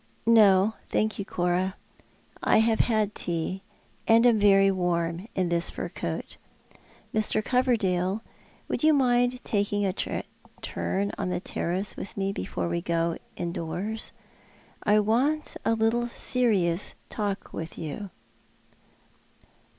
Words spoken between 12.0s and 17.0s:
me before we go indoors? I want a little serious